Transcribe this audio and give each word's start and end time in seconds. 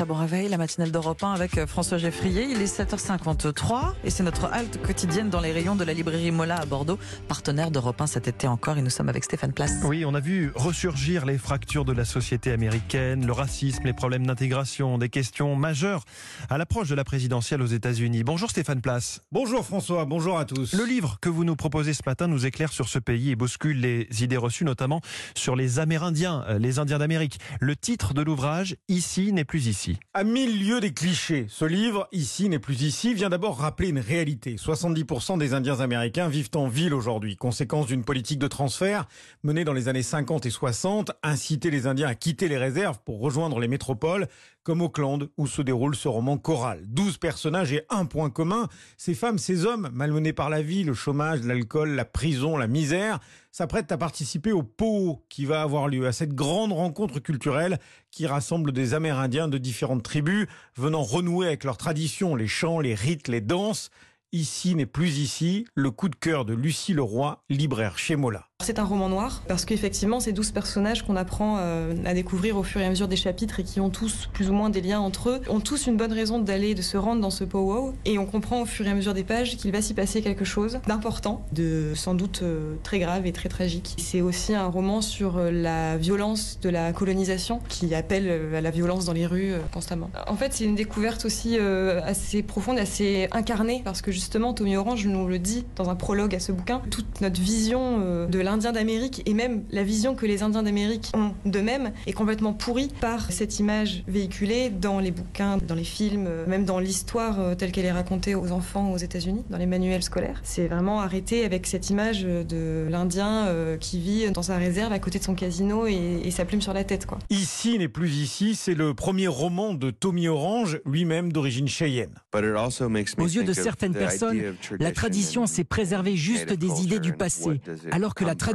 Très 0.00 0.06
bon 0.06 0.14
réveil, 0.14 0.48
la 0.48 0.56
matinale 0.56 0.92
d'Europe 0.92 1.22
1 1.22 1.34
avec 1.34 1.58
euh, 1.58 1.66
François 1.66 1.98
Geffrier. 1.98 2.44
Il 2.44 2.62
est 2.62 2.80
7h53 2.80 3.92
et 4.02 4.08
c'est 4.08 4.22
notre 4.22 4.46
halte 4.46 4.80
quotidienne 4.80 5.28
dans 5.28 5.40
les 5.40 5.52
rayons 5.52 5.76
de 5.76 5.84
la 5.84 5.92
librairie 5.92 6.30
Mola 6.30 6.56
à 6.56 6.64
Bordeaux, 6.64 6.98
partenaire 7.28 7.70
d'Europe 7.70 8.00
1 8.00 8.06
cet 8.06 8.26
été 8.26 8.46
encore. 8.46 8.78
Et 8.78 8.80
nous 8.80 8.88
sommes 8.88 9.10
avec 9.10 9.24
Stéphane 9.24 9.52
Place. 9.52 9.74
Oui, 9.84 10.06
on 10.06 10.14
a 10.14 10.20
vu 10.20 10.52
ressurgir 10.54 11.26
les 11.26 11.36
fractures 11.36 11.84
de 11.84 11.92
la 11.92 12.06
société 12.06 12.50
américaine, 12.50 13.26
le 13.26 13.32
racisme, 13.34 13.82
les 13.84 13.92
problèmes 13.92 14.26
d'intégration, 14.26 14.96
des 14.96 15.10
questions 15.10 15.54
majeures 15.54 16.06
à 16.48 16.56
l'approche 16.56 16.88
de 16.88 16.94
la 16.94 17.04
présidentielle 17.04 17.60
aux 17.60 17.66
États-Unis. 17.66 18.24
Bonjour 18.24 18.48
Stéphane 18.48 18.80
Place. 18.80 19.20
Bonjour 19.32 19.66
François, 19.66 20.06
bonjour 20.06 20.38
à 20.38 20.46
tous. 20.46 20.72
Le 20.72 20.86
livre 20.86 21.18
que 21.20 21.28
vous 21.28 21.44
nous 21.44 21.56
proposez 21.56 21.92
ce 21.92 22.04
matin 22.06 22.26
nous 22.26 22.46
éclaire 22.46 22.72
sur 22.72 22.88
ce 22.88 22.98
pays 22.98 23.32
et 23.32 23.36
bouscule 23.36 23.78
les 23.78 24.08
idées 24.22 24.38
reçues, 24.38 24.64
notamment 24.64 25.02
sur 25.34 25.56
les 25.56 25.78
Amérindiens, 25.78 26.42
euh, 26.48 26.58
les 26.58 26.78
Indiens 26.78 27.00
d'Amérique. 27.00 27.38
Le 27.60 27.76
titre 27.76 28.14
de 28.14 28.22
l'ouvrage, 28.22 28.76
Ici 28.88 29.34
n'est 29.34 29.44
plus 29.44 29.66
ici. 29.66 29.89
À 30.14 30.24
mille 30.24 30.66
lieues 30.66 30.80
des 30.80 30.92
clichés, 30.92 31.46
ce 31.48 31.64
livre, 31.64 32.08
Ici 32.12 32.48
n'est 32.48 32.58
plus 32.58 32.82
ici, 32.82 33.14
vient 33.14 33.28
d'abord 33.28 33.58
rappeler 33.58 33.88
une 33.88 33.98
réalité. 33.98 34.56
70% 34.56 35.38
des 35.38 35.54
Indiens 35.54 35.80
américains 35.80 36.28
vivent 36.28 36.50
en 36.54 36.68
ville 36.68 36.92
aujourd'hui, 36.92 37.36
conséquence 37.36 37.86
d'une 37.86 38.04
politique 38.04 38.38
de 38.38 38.48
transfert 38.48 39.06
menée 39.42 39.64
dans 39.64 39.72
les 39.72 39.88
années 39.88 40.02
50 40.02 40.46
et 40.46 40.50
60, 40.50 41.12
inciter 41.22 41.70
les 41.70 41.86
Indiens 41.86 42.08
à 42.08 42.14
quitter 42.14 42.48
les 42.48 42.58
réserves 42.58 42.98
pour 43.04 43.20
rejoindre 43.20 43.60
les 43.60 43.68
métropoles, 43.68 44.28
comme 44.62 44.82
Auckland, 44.82 45.28
où 45.38 45.46
se 45.46 45.62
déroule 45.62 45.96
ce 45.96 46.08
roman 46.08 46.36
choral. 46.36 46.82
12 46.86 47.16
personnages 47.18 47.72
et 47.72 47.84
un 47.88 48.04
point 48.04 48.30
commun, 48.30 48.68
ces 48.96 49.14
femmes, 49.14 49.38
ces 49.38 49.64
hommes, 49.64 49.88
malmenés 49.92 50.32
par 50.32 50.50
la 50.50 50.62
vie, 50.62 50.84
le 50.84 50.94
chômage, 50.94 51.42
l'alcool, 51.44 51.90
la 51.90 52.04
prison, 52.04 52.56
la 52.56 52.66
misère, 52.66 53.20
s'apprêtent 53.52 53.92
à 53.92 53.98
participer 53.98 54.52
au 54.52 54.62
pot 54.62 55.24
qui 55.28 55.44
va 55.44 55.62
avoir 55.62 55.88
lieu, 55.88 56.06
à 56.06 56.12
cette 56.12 56.34
grande 56.34 56.72
rencontre 56.72 57.20
culturelle 57.20 57.78
qui 58.10 58.26
rassemble 58.26 58.72
des 58.72 58.94
Amérindiens 58.94 59.48
de 59.48 59.58
différentes 59.58 60.02
tribus 60.02 60.46
venant 60.76 61.02
renouer 61.02 61.46
avec 61.46 61.64
leurs 61.64 61.76
traditions, 61.76 62.34
les 62.34 62.48
chants, 62.48 62.80
les 62.80 62.94
rites, 62.94 63.28
les 63.28 63.40
danses. 63.40 63.90
Ici 64.32 64.74
n'est 64.74 64.86
plus 64.86 65.18
ici, 65.18 65.66
le 65.74 65.90
coup 65.90 66.08
de 66.08 66.16
cœur 66.16 66.44
de 66.44 66.54
Lucie 66.54 66.94
Leroy, 66.94 67.42
libraire 67.48 67.98
chez 67.98 68.16
Mola. 68.16 68.49
C'est 68.70 68.78
un 68.78 68.84
roman 68.84 69.08
noir 69.08 69.42
parce 69.48 69.64
qu'effectivement, 69.64 70.20
ces 70.20 70.32
douze 70.32 70.52
personnages 70.52 71.04
qu'on 71.04 71.16
apprend 71.16 71.56
euh, 71.58 71.92
à 72.04 72.14
découvrir 72.14 72.56
au 72.56 72.62
fur 72.62 72.80
et 72.80 72.84
à 72.84 72.88
mesure 72.88 73.08
des 73.08 73.16
chapitres 73.16 73.58
et 73.58 73.64
qui 73.64 73.80
ont 73.80 73.90
tous 73.90 74.28
plus 74.32 74.48
ou 74.48 74.52
moins 74.52 74.70
des 74.70 74.80
liens 74.80 75.00
entre 75.00 75.30
eux, 75.30 75.40
ont 75.48 75.58
tous 75.58 75.88
une 75.88 75.96
bonne 75.96 76.12
raison 76.12 76.38
d'aller, 76.38 76.76
de 76.76 76.82
se 76.82 76.96
rendre 76.96 77.20
dans 77.20 77.30
ce 77.30 77.42
powwow. 77.42 77.94
Et 78.04 78.16
on 78.16 78.26
comprend 78.26 78.62
au 78.62 78.66
fur 78.66 78.86
et 78.86 78.90
à 78.90 78.94
mesure 78.94 79.12
des 79.12 79.24
pages 79.24 79.56
qu'il 79.56 79.72
va 79.72 79.82
s'y 79.82 79.92
passer 79.92 80.22
quelque 80.22 80.44
chose 80.44 80.78
d'important, 80.86 81.44
de 81.50 81.94
sans 81.96 82.14
doute 82.14 82.42
euh, 82.44 82.76
très 82.84 83.00
grave 83.00 83.26
et 83.26 83.32
très 83.32 83.48
tragique. 83.48 83.96
C'est 83.98 84.20
aussi 84.20 84.54
un 84.54 84.66
roman 84.66 85.02
sur 85.02 85.38
euh, 85.38 85.50
la 85.50 85.96
violence 85.96 86.60
de 86.62 86.68
la 86.68 86.92
colonisation 86.92 87.58
qui 87.68 87.92
appelle 87.92 88.54
à 88.54 88.60
la 88.60 88.70
violence 88.70 89.04
dans 89.04 89.14
les 89.14 89.26
rues 89.26 89.54
constamment. 89.74 90.12
En 90.28 90.36
fait, 90.36 90.52
c'est 90.52 90.62
une 90.62 90.76
découverte 90.76 91.24
aussi 91.24 91.58
assez 91.58 92.44
profonde, 92.44 92.78
assez 92.78 93.26
incarnée 93.32 93.82
parce 93.84 94.00
que 94.00 94.12
justement, 94.12 94.54
Tommy 94.54 94.76
Orange 94.76 95.08
nous 95.08 95.26
le 95.26 95.40
dit 95.40 95.64
dans 95.74 95.90
un 95.90 95.96
prologue 95.96 96.36
à 96.36 96.38
ce 96.38 96.52
bouquin, 96.52 96.82
toute 96.90 97.20
notre 97.20 97.40
vision 97.40 98.26
de 98.28 98.38
l'Indien 98.60 98.72
d'Amérique 98.72 99.22
et 99.24 99.32
même 99.32 99.64
la 99.70 99.82
vision 99.82 100.14
que 100.14 100.26
les 100.26 100.42
Indiens 100.42 100.62
d'Amérique 100.62 101.12
ont 101.14 101.32
d'eux-mêmes 101.46 101.92
est 102.06 102.12
complètement 102.12 102.52
pourrie 102.52 102.90
par 103.00 103.32
cette 103.32 103.58
image 103.58 104.04
véhiculée 104.06 104.68
dans 104.68 105.00
les 105.00 105.10
bouquins, 105.12 105.56
dans 105.56 105.74
les 105.74 105.82
films, 105.82 106.28
même 106.46 106.66
dans 106.66 106.78
l'histoire 106.78 107.56
telle 107.56 107.72
qu'elle 107.72 107.86
est 107.86 107.90
racontée 107.90 108.34
aux 108.34 108.52
enfants 108.52 108.92
aux 108.92 108.98
États-Unis, 108.98 109.44
dans 109.48 109.56
les 109.56 109.64
manuels 109.64 110.02
scolaires. 110.02 110.42
C'est 110.44 110.66
vraiment 110.66 111.00
arrêté 111.00 111.46
avec 111.46 111.66
cette 111.66 111.88
image 111.88 112.22
de 112.22 112.86
l'Indien 112.90 113.48
qui 113.80 113.98
vit 113.98 114.30
dans 114.30 114.42
sa 114.42 114.58
réserve 114.58 114.92
à 114.92 114.98
côté 114.98 115.18
de 115.18 115.24
son 115.24 115.34
casino 115.34 115.86
et, 115.86 116.20
et 116.22 116.30
sa 116.30 116.44
plume 116.44 116.60
sur 116.60 116.74
la 116.74 116.84
tête. 116.84 117.06
Quoi. 117.06 117.18
Ici 117.30 117.78
n'est 117.78 117.88
plus 117.88 118.16
ici, 118.16 118.54
c'est 118.54 118.74
le 118.74 118.92
premier 118.92 119.26
roman 119.26 119.72
de 119.72 119.90
Tommy 119.90 120.28
Orange, 120.28 120.82
lui-même 120.84 121.32
d'origine 121.32 121.66
cheyenne. 121.66 122.12
Aux 122.34 123.24
yeux 123.24 123.44
de 123.44 123.54
certaines 123.54 123.94
personnes, 123.94 124.54
la 124.78 124.92
tradition, 124.92 125.46
c'est 125.46 125.64
préserver 125.64 126.14
juste 126.14 126.52
des 126.52 126.82
idées 126.82 127.00
du 127.00 127.14
passé, 127.14 127.62
alors 127.90 128.14
que 128.14 128.26
la 128.26 128.34
tradition, 128.34 128.49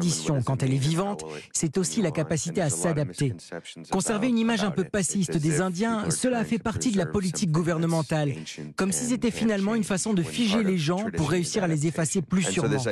quand 0.46 0.64
elle 0.64 0.74
est 0.74 0.78
vivante, 0.78 1.24
c'est 1.54 1.78
aussi 1.78 2.02
la 2.02 2.12
capacité 2.12 2.62
à 2.62 2.70
s'adapter. 2.70 3.34
Conserver 3.92 4.28
une 4.28 4.38
image 4.38 4.64
un 4.64 4.72
peu 4.72 4.84
passiste 4.84 5.38
des 5.38 5.62
Indiens, 5.62 6.10
cela 6.10 6.40
a 6.40 6.44
fait 6.44 6.60
partie 6.60 6.92
de 6.92 6.98
la 6.98 7.06
politique 7.06 7.52
gouvernementale, 7.52 8.34
comme 8.76 8.92
si 8.92 9.06
c'était 9.06 9.32
finalement 9.32 9.76
une 9.76 9.84
façon 9.84 10.14
de 10.14 10.24
figer 10.24 10.64
les 10.64 10.78
gens 10.78 11.06
pour 11.16 11.30
réussir 11.30 11.64
à 11.64 11.68
les 11.68 11.88
effacer 11.88 12.22
plus 12.22 12.44
sûrement. 12.44 12.84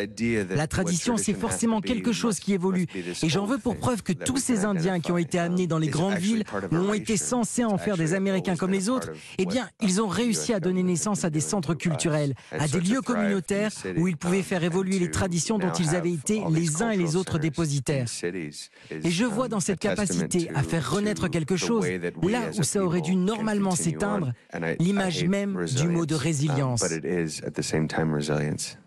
La 0.56 0.68
tradition, 0.68 1.18
c'est 1.18 1.34
forcément 1.34 1.82
quelque 1.82 2.12
chose 2.12 2.40
qui 2.40 2.54
évolue, 2.54 2.88
et 3.22 3.30
j'en 3.30 3.46
veux 3.46 3.58
pour 3.58 3.78
preuve 3.78 4.04
que 4.04 4.14
tous 4.14 4.38
ces 4.38 4.66
Indiens 4.66 5.00
qui 5.00 5.12
ont 5.12 5.18
été 5.18 5.40
amenés 5.40 5.68
dans 5.68 5.80
les 5.80 5.88
grandes 5.90 6.18
villes 6.18 6.44
ont 6.72 6.94
été 6.94 7.18
censés 7.18 7.66
en 7.66 7.78
faire 7.78 7.98
des 7.98 8.14
Américains 8.14 8.56
comme 8.56 8.72
les 8.72 8.90
autres, 8.90 9.12
eh 9.38 9.46
bien, 9.46 9.70
ils 9.82 10.02
ont 10.02 10.08
réussi 10.08 10.54
à 10.54 10.60
donner 10.60 10.84
naissance 10.84 11.26
à 11.26 11.30
des 11.30 11.42
centres 11.42 11.74
culturels, 11.74 12.34
à 12.52 12.68
des 12.68 12.80
lieux 12.80 13.02
communautaires 13.02 13.72
où 13.98 14.08
ils 14.08 14.18
pouvaient 14.18 14.42
faire 14.42 14.64
évoluer 14.64 15.00
les 15.00 15.12
traditions 15.12 15.58
dont 15.58 15.72
ils 15.72 15.96
avaient 15.96 16.12
été 16.12 16.42
les 16.50 16.83
uns 16.84 16.92
et 16.92 16.98
les 16.98 17.16
autres 17.16 17.40
dépositaires. 17.40 18.08
Et 18.24 19.10
je 19.10 19.26
vois 19.26 19.48
dans 19.48 19.60
cette 19.60 19.80
capacité 19.80 20.50
à 20.54 20.64
faire 20.64 20.92
renaître 20.92 21.30
quelque 21.30 21.58
chose, 21.58 21.86
là 22.24 22.50
où 22.58 22.64
ça 22.64 22.84
aurait 22.84 23.02
dû 23.02 23.16
normalement 23.16 23.72
s'éteindre, 23.72 24.34
l'image 24.80 25.24
même 25.26 25.66
du 25.66 25.88
mot 25.88 26.06
de 26.06 26.16
résilience. 26.16 26.84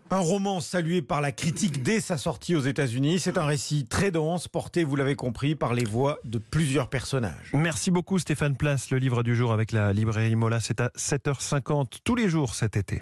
Un 0.09 0.19
roman 0.19 0.61
salué 0.61 1.01
par 1.01 1.19
la 1.19 1.33
critique 1.33 1.83
dès 1.83 1.99
sa 1.99 2.17
sortie 2.17 2.55
aux 2.55 2.61
États-Unis. 2.61 3.19
C'est 3.19 3.37
un 3.37 3.45
récit 3.45 3.85
très 3.85 4.09
dense, 4.09 4.47
porté, 4.47 4.85
vous 4.85 4.95
l'avez 4.95 5.15
compris, 5.15 5.53
par 5.53 5.73
les 5.73 5.83
voix 5.83 6.19
de 6.23 6.37
plusieurs 6.37 6.89
personnages. 6.89 7.51
Merci 7.53 7.91
beaucoup 7.91 8.17
Stéphane 8.17 8.55
Place. 8.55 8.89
Le 8.89 8.99
livre 8.99 9.21
du 9.21 9.35
jour 9.35 9.51
avec 9.51 9.73
la 9.73 9.91
librairie 9.91 10.37
Mola, 10.37 10.61
c'est 10.61 10.79
à 10.79 10.91
7h50 10.97 11.99
tous 12.05 12.15
les 12.15 12.29
jours 12.29 12.55
cet 12.55 12.77
été. 12.77 13.01